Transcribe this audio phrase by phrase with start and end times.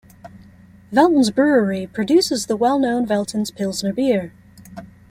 [0.91, 4.33] Veltins brewery produces the well known Veltins Pilsener beer.